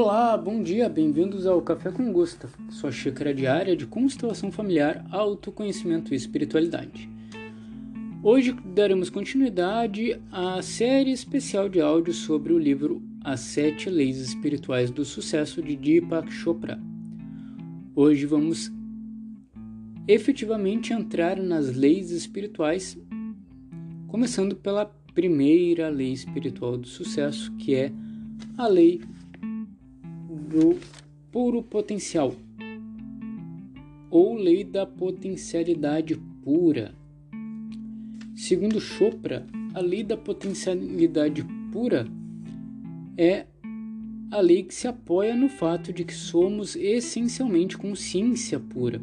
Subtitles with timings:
[0.00, 6.14] Olá, bom dia, bem-vindos ao Café com Gusta, sua xícara diária de constelação familiar, autoconhecimento
[6.14, 7.10] e espiritualidade.
[8.22, 14.88] Hoje daremos continuidade à série especial de áudio sobre o livro As Sete Leis Espirituais
[14.88, 16.80] do Sucesso de Deepak Chopra.
[17.92, 18.70] Hoje vamos
[20.06, 22.96] efetivamente entrar nas leis espirituais,
[24.06, 27.90] começando pela primeira lei espiritual do sucesso, que é
[28.56, 29.00] a lei
[30.48, 30.78] do
[31.30, 32.34] puro potencial
[34.10, 36.94] ou lei da potencialidade pura.
[38.34, 42.08] Segundo Chopra, a lei da potencialidade pura
[43.18, 43.44] é
[44.30, 49.02] a lei que se apoia no fato de que somos essencialmente consciência pura.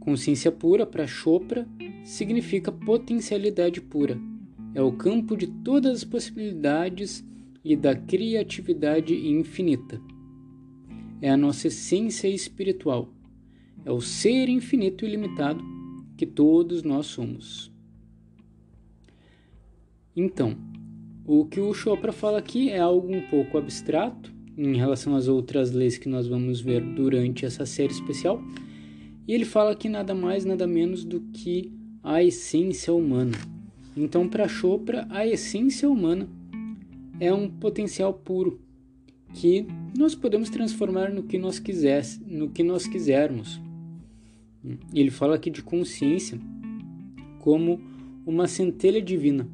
[0.00, 1.68] Consciência pura, para Chopra,
[2.02, 4.18] significa potencialidade pura.
[4.74, 7.24] É o campo de todas as possibilidades
[7.64, 10.00] e da criatividade infinita.
[11.24, 13.08] É a nossa essência espiritual.
[13.82, 15.64] É o ser infinito e ilimitado
[16.18, 17.72] que todos nós somos.
[20.14, 20.54] Então,
[21.24, 25.72] o que o Chopra fala aqui é algo um pouco abstrato em relação às outras
[25.72, 28.44] leis que nós vamos ver durante essa série especial.
[29.26, 31.72] E ele fala que nada mais, nada menos do que
[32.02, 33.38] a essência humana.
[33.96, 36.28] Então, para Chopra, a essência humana
[37.18, 38.60] é um potencial puro
[39.34, 43.60] que nós podemos transformar no que nós quisesse, no que nós quisermos.
[44.94, 46.38] Ele fala aqui de consciência
[47.40, 47.80] como
[48.24, 49.46] uma centelha divina.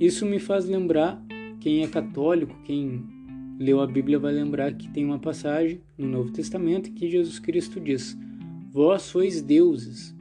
[0.00, 1.22] Isso me faz lembrar
[1.60, 3.04] quem é católico, quem
[3.58, 7.78] leu a Bíblia vai lembrar que tem uma passagem no Novo Testamento que Jesus Cristo
[7.78, 8.18] diz:
[8.70, 10.12] Vós sois deuses.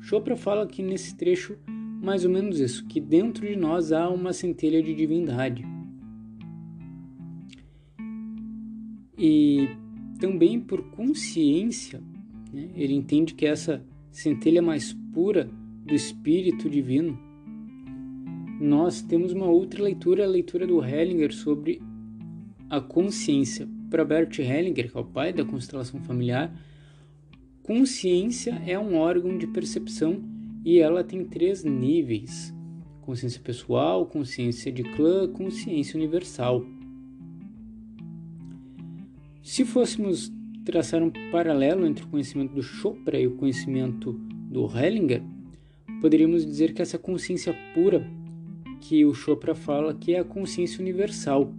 [0.00, 1.56] Chopra fala aqui nesse trecho
[2.00, 5.73] mais ou menos isso, que dentro de nós há uma centelha de divindade.
[9.16, 9.68] E
[10.18, 12.02] também por consciência,
[12.52, 15.50] né, ele entende que essa centelha mais pura
[15.84, 17.18] do Espírito Divino.
[18.60, 21.82] Nós temos uma outra leitura, a leitura do Hellinger sobre
[22.70, 23.68] a consciência.
[23.90, 26.52] Para Bert Hellinger, que é o pai da constelação familiar,
[27.62, 30.22] consciência é um órgão de percepção
[30.64, 32.52] e ela tem três níveis:
[33.02, 36.64] consciência pessoal, consciência de clã, consciência universal.
[39.44, 40.32] Se fôssemos
[40.64, 44.14] traçar um paralelo entre o conhecimento do Chopra e o conhecimento
[44.50, 45.22] do Hellinger,
[46.00, 48.10] poderíamos dizer que essa consciência pura
[48.80, 51.52] que o Chopra fala que é a consciência universal.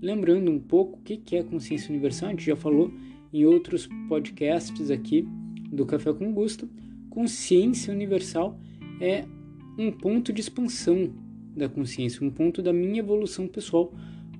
[0.00, 2.90] Lembrando um pouco o que é a consciência universal, a gente já falou
[3.30, 5.28] em outros podcasts aqui
[5.70, 6.66] do Café com Gusto
[7.10, 8.58] consciência universal
[8.98, 9.26] é
[9.78, 11.12] um ponto de expansão
[11.54, 13.92] da consciência, um ponto da minha evolução pessoal,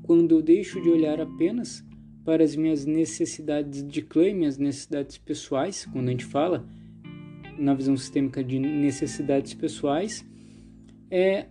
[0.02, 1.85] quando eu deixo de olhar apenas
[2.26, 6.66] para as minhas necessidades de clã, minhas necessidades pessoais, quando a gente fala
[7.56, 10.26] na visão sistêmica de necessidades pessoais,
[11.08, 11.46] é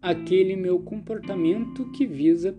[0.00, 2.56] aquele meu comportamento que visa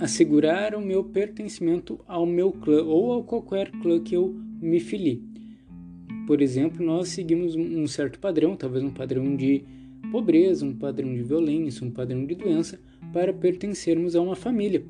[0.00, 5.22] assegurar o meu pertencimento ao meu clã ou a qualquer clã que eu me filie.
[6.26, 9.64] Por exemplo, nós seguimos um certo padrão, talvez um padrão de
[10.10, 12.80] pobreza, um padrão de violência, um padrão de doença,
[13.12, 14.82] para pertencermos a uma família.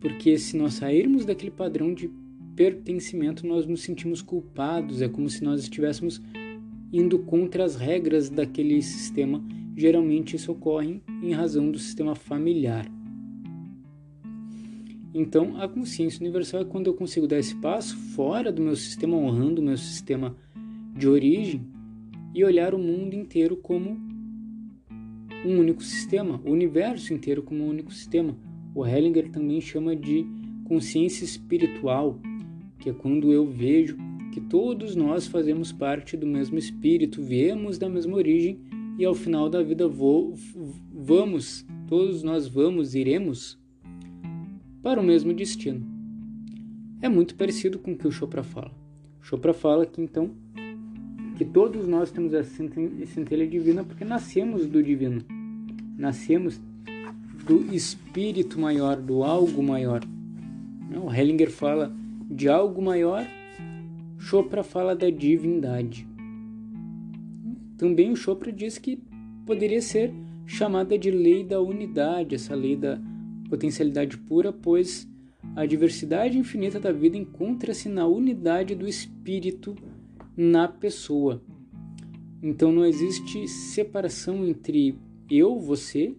[0.00, 2.10] Porque se nós sairmos daquele padrão de
[2.54, 6.20] pertencimento, nós nos sentimos culpados, é como se nós estivéssemos
[6.92, 9.42] indo contra as regras daquele sistema.
[9.76, 12.90] Geralmente isso ocorre em razão do sistema familiar.
[15.14, 19.16] Então, a consciência universal é quando eu consigo dar esse passo fora do meu sistema,
[19.16, 20.36] honrando o meu sistema
[20.96, 21.66] de origem
[22.34, 23.98] e olhar o mundo inteiro como
[25.44, 28.36] um único sistema, o universo inteiro como um único sistema.
[28.74, 30.26] O Hellinger também chama de
[30.64, 32.18] consciência espiritual,
[32.78, 33.96] que é quando eu vejo
[34.32, 38.60] que todos nós fazemos parte do mesmo espírito, viemos da mesma origem
[38.98, 40.34] e ao final da vida vou,
[40.92, 43.58] vamos, todos nós vamos, iremos
[44.82, 45.86] para o mesmo destino.
[47.00, 48.72] É muito parecido com o que o Chopra fala.
[49.20, 50.30] Chopra fala que então
[51.36, 55.22] que todos nós temos a centelha divina porque nascemos do divino.
[55.96, 56.60] Nascemos
[57.48, 60.02] do espírito maior, do algo maior.
[61.02, 61.90] O Hellinger fala
[62.30, 63.26] de algo maior,
[64.18, 66.06] Chopra fala da divindade.
[67.78, 69.02] Também o Chopra diz que
[69.46, 70.12] poderia ser
[70.44, 73.00] chamada de lei da unidade, essa lei da
[73.48, 75.08] potencialidade pura, pois
[75.56, 79.74] a diversidade infinita da vida encontra-se na unidade do espírito
[80.36, 81.42] na pessoa.
[82.42, 84.98] Então não existe separação entre
[85.30, 86.14] eu, você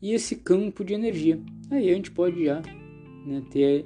[0.00, 1.40] e esse campo de energia.
[1.70, 2.62] Aí a gente pode já
[3.26, 3.84] né, ter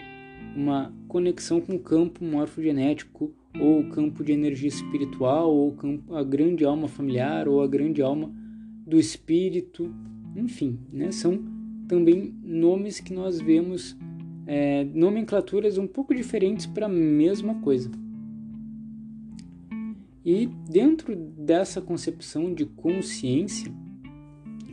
[0.56, 6.22] uma conexão com o campo morfogenético ou o campo de energia espiritual ou campo, a
[6.22, 8.32] grande alma familiar ou a grande alma
[8.86, 9.92] do espírito,
[10.36, 11.38] enfim, né, são
[11.88, 13.96] também nomes que nós vemos
[14.46, 17.90] é, nomenclaturas um pouco diferentes para a mesma coisa.
[20.24, 23.70] E dentro dessa concepção de consciência,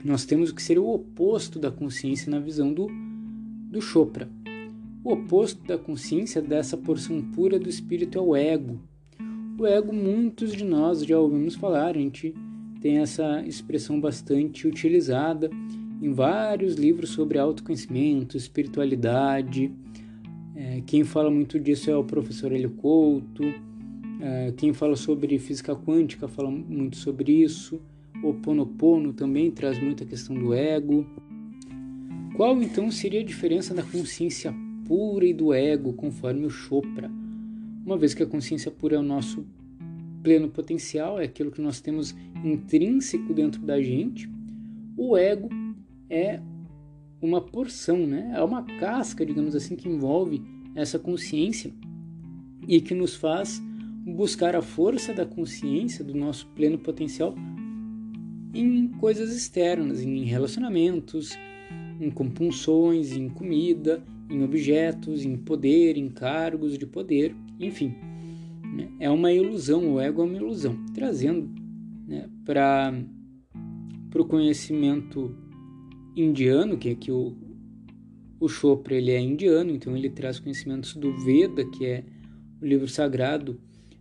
[0.03, 2.87] nós temos o que seria o oposto da consciência na visão do,
[3.69, 4.29] do Chopra.
[5.03, 8.79] O oposto da consciência dessa porção pura do espírito é o ego.
[9.59, 12.33] O ego, muitos de nós já ouvimos falar, a gente
[12.79, 15.49] tem essa expressão bastante utilizada
[16.01, 19.71] em vários livros sobre autoconhecimento, espiritualidade.
[20.55, 23.43] É, quem fala muito disso é o professor Helio Couto
[24.21, 27.81] é, quem fala sobre física quântica fala muito sobre isso.
[28.23, 31.05] O Ponopono também traz muita questão do ego.
[32.35, 34.53] Qual então seria a diferença da consciência
[34.87, 37.09] pura e do ego, conforme o Chopra?
[37.85, 39.45] Uma vez que a consciência pura é o nosso
[40.21, 44.29] pleno potencial, é aquilo que nós temos intrínseco dentro da gente,
[44.95, 45.49] o ego
[46.09, 46.39] é
[47.21, 48.31] uma porção, né?
[48.35, 50.41] é uma casca, digamos assim, que envolve
[50.75, 51.71] essa consciência
[52.67, 53.61] e que nos faz
[54.05, 57.35] buscar a força da consciência, do nosso pleno potencial,
[58.53, 61.37] em coisas externas, em relacionamentos,
[61.99, 67.95] em compulsões, em comida, em objetos, em poder, em cargos de poder, enfim.
[68.75, 68.89] Né?
[68.99, 71.49] É uma ilusão, o ego é uma ilusão, trazendo
[72.07, 72.93] né, para
[74.15, 75.35] o conhecimento
[76.15, 77.35] indiano, que aqui o,
[78.39, 82.03] o Chopra ele é indiano, então ele traz conhecimentos do Veda, que é
[82.61, 83.59] o livro sagrado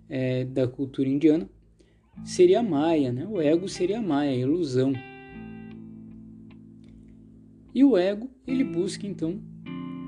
[0.08, 1.48] é, da cultura indiana
[2.24, 3.26] seria Maia, né?
[3.26, 4.92] O ego seria Maia, ilusão.
[7.74, 9.40] E o ego, ele busca então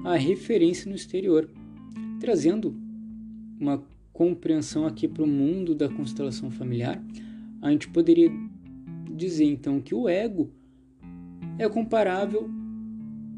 [0.04, 1.48] a referência no exterior,
[2.20, 2.74] trazendo
[3.58, 3.82] uma
[4.12, 7.02] compreensão aqui para o mundo da constelação familiar.
[7.60, 8.30] A gente poderia
[9.14, 10.50] dizer então que o ego
[11.58, 12.50] é comparável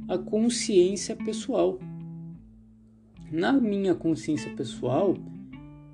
[0.08, 1.78] à consciência pessoal.
[3.30, 5.16] Na minha consciência pessoal,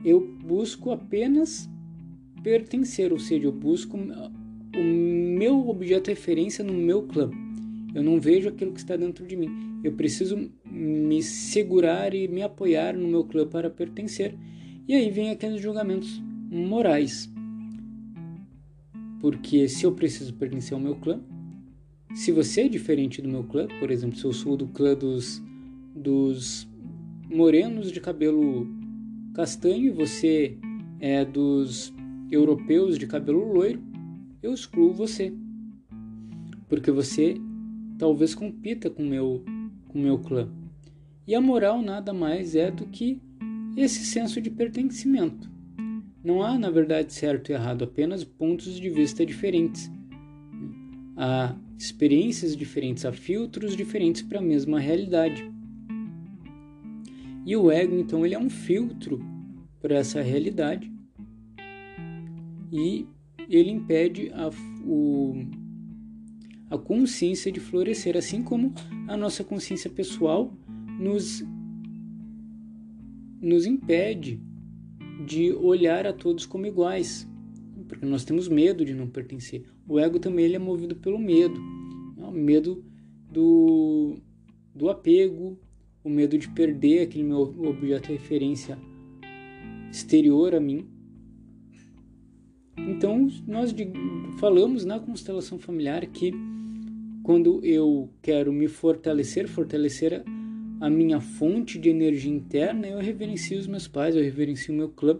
[0.04, 1.68] eu busco apenas
[2.42, 7.30] pertencer, ou seja, eu busco o meu objeto de referência no meu clã.
[7.94, 9.80] Eu não vejo aquilo que está dentro de mim.
[9.82, 14.34] Eu preciso me segurar e me apoiar no meu clã para pertencer.
[14.86, 17.30] E aí vem aqueles julgamentos morais.
[19.20, 21.20] Porque se eu preciso pertencer ao meu clã,
[22.14, 25.42] se você é diferente do meu clã, por exemplo, se eu sou do clã dos,
[25.94, 26.68] dos
[27.28, 28.66] morenos de cabelo
[29.34, 30.56] castanho e você
[30.98, 31.92] é dos
[32.30, 33.82] europeus de cabelo loiro,
[34.42, 35.32] eu excluo você.
[36.68, 37.36] Porque você
[37.98, 39.44] talvez compita com meu,
[39.88, 40.48] com meu clã.
[41.26, 43.20] E a moral nada mais é do que
[43.76, 45.50] esse senso de pertencimento.
[46.22, 49.90] Não há, na verdade, certo e errado, apenas pontos de vista diferentes.
[51.16, 55.50] Há experiências diferentes, há filtros diferentes para a mesma realidade.
[57.46, 59.20] E o ego, então, ele é um filtro
[59.80, 60.92] para essa realidade
[62.70, 63.06] e
[63.48, 64.50] ele impede a,
[64.84, 65.34] o,
[66.70, 68.72] a consciência de florescer, assim como
[69.08, 70.52] a nossa consciência pessoal
[70.98, 71.44] nos,
[73.40, 74.40] nos impede
[75.26, 77.28] de olhar a todos como iguais,
[77.88, 79.64] porque nós temos medo de não pertencer.
[79.86, 81.60] O ego também ele é movido pelo medo,
[82.18, 82.84] é o medo
[83.30, 84.16] do,
[84.74, 85.58] do apego,
[86.02, 88.78] o medo de perder aquele meu objeto de referência
[89.90, 90.88] exterior a mim.
[92.88, 93.74] Então, nós
[94.38, 96.32] falamos na constelação familiar que
[97.22, 100.24] quando eu quero me fortalecer, fortalecer
[100.80, 104.88] a minha fonte de energia interna, eu reverencio os meus pais, eu reverencio o meu
[104.88, 105.18] clã,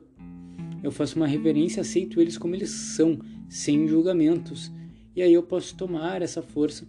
[0.82, 4.72] eu faço uma reverência, aceito eles como eles são, sem julgamentos.
[5.14, 6.86] E aí eu posso tomar essa força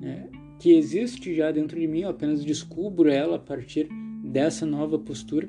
[0.00, 0.28] né,
[0.58, 3.88] que existe já dentro de mim, eu apenas descubro ela a partir
[4.24, 5.46] dessa nova postura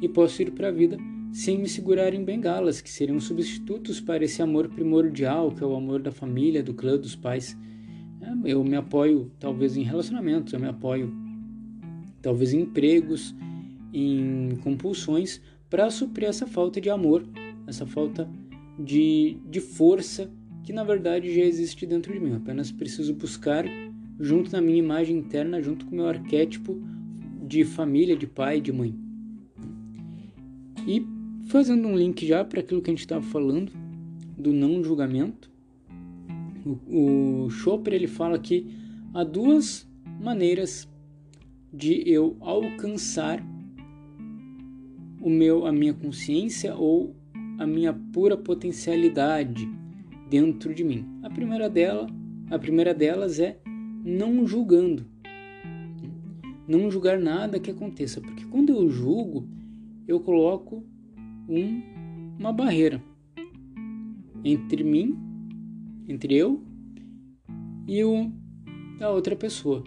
[0.00, 0.96] e posso ir para a vida
[1.32, 5.76] sem me segurar em bengalas, que seriam substitutos para esse amor primordial, que é o
[5.76, 7.56] amor da família, do clã, dos pais.
[8.20, 11.12] É, eu me apoio talvez em relacionamentos, eu me apoio
[12.20, 13.34] talvez em empregos,
[13.92, 17.24] em compulsões, para suprir essa falta de amor,
[17.66, 18.28] essa falta
[18.78, 20.30] de, de força
[20.64, 22.30] que na verdade já existe dentro de mim.
[22.30, 23.64] Eu apenas preciso buscar
[24.18, 26.80] junto na minha imagem interna, junto com o meu arquétipo
[27.46, 28.94] de família, de pai, de mãe.
[30.86, 31.06] E
[31.48, 33.72] fazendo um link já para aquilo que a gente estava falando
[34.36, 35.50] do não julgamento,
[36.86, 38.66] o, o Chopra ele fala que
[39.14, 39.88] há duas
[40.20, 40.86] maneiras
[41.72, 43.42] de eu alcançar
[45.20, 47.16] o meu a minha consciência ou
[47.58, 49.68] a minha pura potencialidade
[50.28, 51.06] dentro de mim.
[51.22, 52.06] A primeira dela,
[52.50, 53.58] a primeira delas é
[54.04, 55.06] não julgando.
[56.68, 59.48] Não julgar nada que aconteça, porque quando eu julgo,
[60.06, 60.84] eu coloco
[61.48, 61.82] um,
[62.38, 63.02] uma barreira
[64.44, 65.16] entre mim,
[66.06, 66.62] entre eu
[67.86, 68.30] e o,
[69.00, 69.82] a outra pessoa.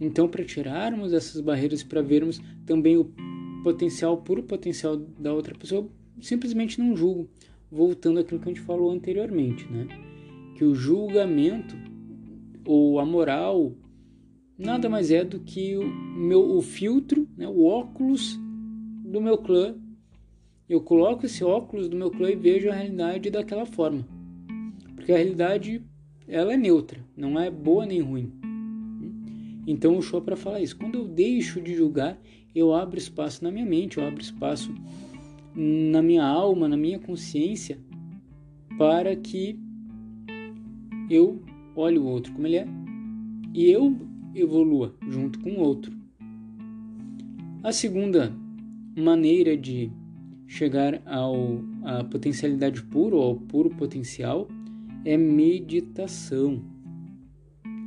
[0.00, 3.12] Então, para tirarmos essas barreiras, para vermos também o
[3.62, 5.88] potencial, puro potencial da outra pessoa,
[6.20, 7.28] simplesmente não julgo.
[7.70, 9.86] Voltando àquilo que a gente falou anteriormente, né?
[10.56, 11.76] Que o julgamento
[12.64, 13.74] ou a moral
[14.56, 18.38] nada mais é do que o meu o filtro, né, o óculos
[19.08, 19.74] do meu clã.
[20.68, 24.06] Eu coloco esse óculos do meu clã e vejo a realidade daquela forma.
[24.94, 25.82] Porque a realidade
[26.26, 28.32] ela é neutra, não é boa nem ruim.
[29.66, 30.76] Então o show para falar isso.
[30.76, 32.20] Quando eu deixo de julgar,
[32.54, 34.74] eu abro espaço na minha mente, eu abro espaço
[35.54, 37.78] na minha alma, na minha consciência,
[38.76, 39.58] para que
[41.10, 41.42] eu
[41.74, 42.66] olhe o outro como ele é
[43.54, 43.96] e eu
[44.34, 45.96] evolua junto com o outro.
[47.62, 48.32] A segunda
[48.98, 49.90] maneira de
[50.46, 54.48] chegar ao, à potencialidade pura, ou ao puro potencial,
[55.04, 56.62] é meditação.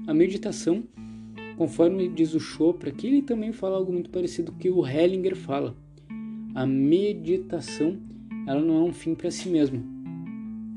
[0.08, 0.84] A meditação
[1.62, 5.76] Conforme diz o Chopra, que ele também fala algo muito parecido que o Hellinger fala.
[6.56, 8.00] A meditação,
[8.48, 9.80] ela não é um fim para si mesma.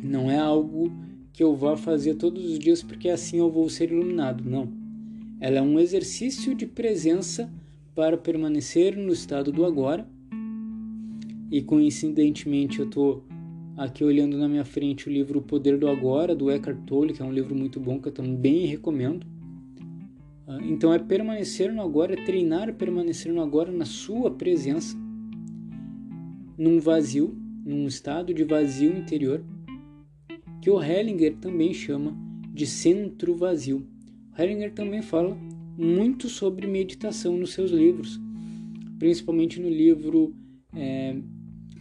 [0.03, 0.93] Não é algo
[1.33, 4.45] que eu vá fazer todos os dias porque assim eu vou ser iluminado.
[4.45, 4.71] Não.
[5.41, 7.51] Ela é um exercício de presença
[7.95, 10.07] para permanecer no estado do agora.
[11.55, 13.23] E coincidentemente eu estou
[13.77, 17.23] aqui olhando na minha frente o livro O Poder do Agora, do Eckhart Tolle, que
[17.23, 19.25] é um livro muito bom que eu também recomendo.
[20.49, 24.97] Ah, então é permanecer no agora, é treinar permanecer no agora na sua presença,
[26.59, 29.41] num vazio, num estado de vazio interior,
[30.61, 32.17] que o Hellinger também chama
[32.53, 33.87] de centro vazio.
[34.37, 35.39] O Hellinger também fala
[35.79, 38.21] muito sobre meditação nos seus livros,
[38.99, 40.35] principalmente no livro
[40.75, 41.15] é,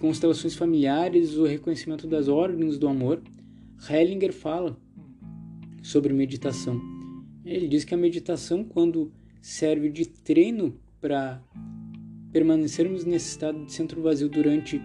[0.03, 3.22] Constelações Familiares, o Reconhecimento das Ordens do Amor.
[3.89, 4.77] Hellinger fala
[5.81, 6.77] sobre meditação.
[7.45, 11.41] Ele diz que a meditação, quando serve de treino para
[12.33, 14.81] permanecermos nesse estado de centro vazio durante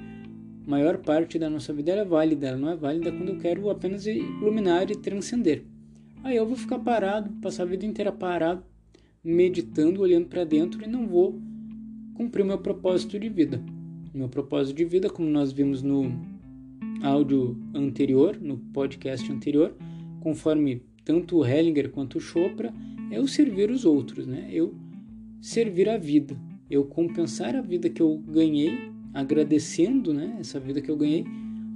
[0.64, 2.46] maior parte da nossa vida, ela é válida.
[2.46, 5.64] Ela não é válida quando eu quero apenas iluminar e transcender.
[6.22, 8.62] Aí eu vou ficar parado, passar a vida inteira parado,
[9.24, 11.42] meditando, olhando para dentro e não vou
[12.14, 13.60] cumprir o meu propósito de vida.
[14.18, 16.10] Meu propósito de vida, como nós vimos no
[17.04, 19.76] áudio anterior, no podcast anterior,
[20.18, 22.74] conforme tanto o Hellinger quanto o Chopra,
[23.12, 24.48] é o servir os outros, né?
[24.50, 24.74] Eu
[25.40, 26.36] servir a vida,
[26.68, 31.24] eu compensar a vida que eu ganhei, agradecendo, né, essa vida que eu ganhei,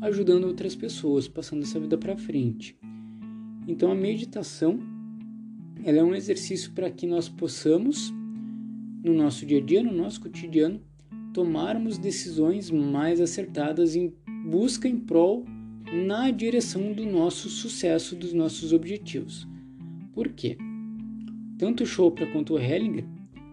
[0.00, 2.76] ajudando outras pessoas, passando essa vida para frente.
[3.68, 4.80] Então a meditação,
[5.84, 8.12] ela é um exercício para que nós possamos
[9.04, 10.80] no nosso dia a dia, no nosso cotidiano,
[11.32, 14.12] tomarmos decisões mais acertadas em
[14.44, 15.44] busca em prol
[16.06, 19.46] na direção do nosso sucesso, dos nossos objetivos.
[20.12, 20.56] Por quê?
[21.58, 23.04] Tanto Chopra quanto o Hellinger,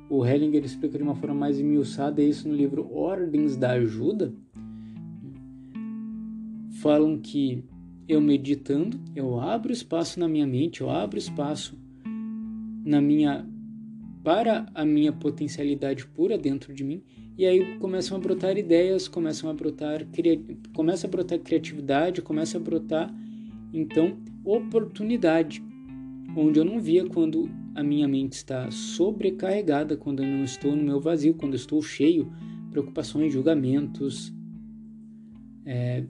[0.10, 4.34] o Hellinger explica de uma forma mais emilçada isso no livro Ordens da Ajuda,
[6.82, 7.64] falam que
[8.08, 11.78] eu meditando, eu abro espaço na minha mente, eu abro espaço
[12.84, 13.48] na minha
[14.30, 17.02] para a minha potencialidade pura dentro de mim
[17.36, 20.06] e aí começam a brotar ideias, começam a brotar,
[20.72, 23.12] começa a brotar criatividade, começa a brotar
[23.74, 25.64] então oportunidade,
[26.38, 30.84] onde eu não via quando a minha mente está sobrecarregada, quando eu não estou no
[30.84, 32.32] meu vazio, quando eu estou cheio,
[32.70, 34.32] preocupações, julgamentos,
[35.66, 36.04] é,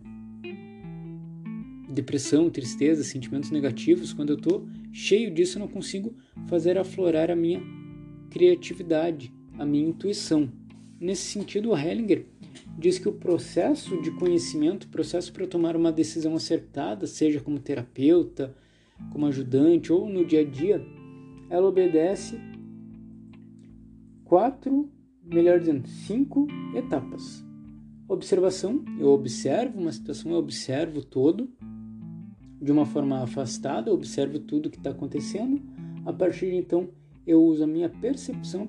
[1.89, 6.13] depressão, tristeza, sentimentos negativos, quando eu estou cheio disso, eu não consigo
[6.49, 7.78] fazer aflorar a minha
[8.29, 10.50] criatividade, a minha intuição.
[11.00, 12.25] Nesse sentido, o Hellinger
[12.77, 17.59] diz que o processo de conhecimento, o processo para tomar uma decisão acertada, seja como
[17.59, 18.55] terapeuta,
[19.12, 20.86] como ajudante ou no dia a dia,
[21.50, 22.39] ela obedece
[24.24, 24.89] quatro,
[25.24, 27.43] melhor dizendo, cinco etapas.
[28.07, 31.50] Observação, eu observo uma situação, eu observo todo
[32.62, 35.62] de uma forma afastada, eu observo tudo que está acontecendo.
[36.05, 36.89] A partir de então,
[37.29, 38.67] eu uso a minha percepção,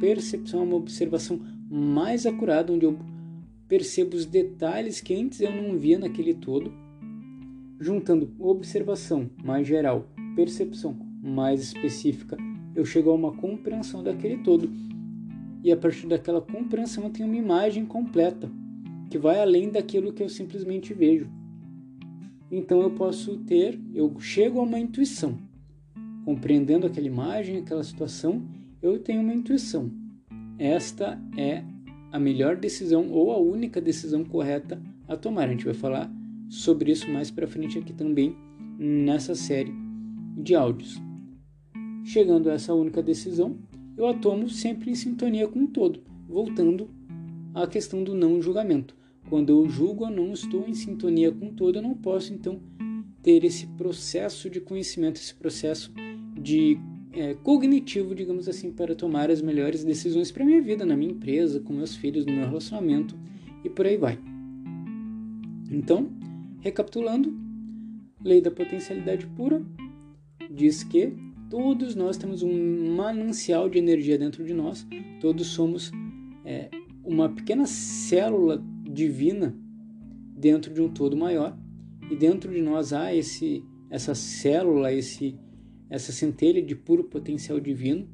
[0.00, 1.38] percepção é uma observação
[1.70, 2.98] mais acurado, onde eu
[3.68, 6.72] percebo os detalhes que antes eu não via naquele todo,
[7.78, 12.38] juntando observação mais geral, percepção mais específica,
[12.74, 14.70] eu chego a uma compreensão daquele todo.
[15.62, 18.50] E a partir daquela compreensão eu tenho uma imagem completa,
[19.10, 21.28] que vai além daquilo que eu simplesmente vejo.
[22.50, 25.46] Então eu posso ter, eu chego a uma intuição.
[26.24, 28.42] Compreendendo aquela imagem, aquela situação,
[28.82, 29.90] eu tenho uma intuição.
[30.58, 31.64] Esta é
[32.10, 35.44] a melhor decisão ou a única decisão correta a tomar.
[35.44, 36.10] A gente vai falar
[36.48, 38.36] sobre isso mais para frente aqui também
[38.78, 39.72] nessa série
[40.36, 41.00] de áudios.
[42.04, 43.58] Chegando a essa única decisão,
[43.96, 46.88] eu a tomo sempre em sintonia com o todo, voltando
[47.54, 48.96] à questão do não julgamento.
[49.28, 52.60] Quando eu julgo, eu não estou em sintonia com o todo, eu não posso então
[53.22, 55.92] ter esse processo de conhecimento, esse processo
[56.38, 56.78] de
[57.12, 61.60] é, cognitivo, digamos assim, para tomar as melhores decisões para minha vida, na minha empresa,
[61.60, 63.16] com meus filhos, no meu relacionamento
[63.64, 64.18] e por aí vai.
[65.70, 66.10] Então,
[66.60, 67.36] recapitulando,
[68.22, 69.62] lei da potencialidade pura
[70.50, 71.12] diz que
[71.50, 74.86] todos nós temos um manancial de energia dentro de nós,
[75.20, 75.90] todos somos
[76.44, 76.70] é,
[77.04, 79.56] uma pequena célula divina
[80.36, 81.56] dentro de um todo maior
[82.10, 85.34] e dentro de nós há esse essa célula, esse
[85.90, 88.08] essa centelha de puro potencial divino.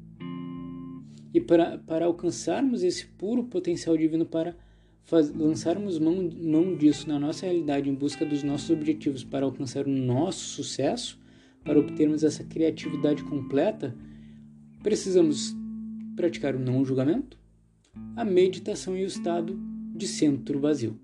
[1.33, 4.55] E para, para alcançarmos esse puro potencial divino, para
[5.03, 9.85] faz, lançarmos mão, mão disso na nossa realidade em busca dos nossos objetivos, para alcançar
[9.85, 11.19] o nosso sucesso,
[11.63, 13.95] para obtermos essa criatividade completa,
[14.81, 15.55] precisamos
[16.15, 17.37] praticar o não julgamento,
[18.15, 19.59] a meditação e o estado
[19.95, 20.99] de centro vazio.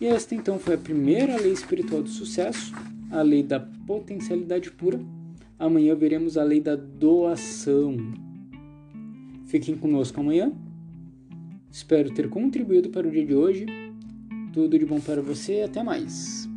[0.00, 2.74] E esta então foi a primeira lei espiritual do sucesso,
[3.12, 4.98] a lei da potencialidade pura.
[5.58, 7.96] Amanhã veremos a lei da doação.
[9.44, 10.50] Fiquem conosco amanhã.
[11.70, 13.66] Espero ter contribuído para o dia de hoje.
[14.52, 16.51] Tudo de bom para você até mais.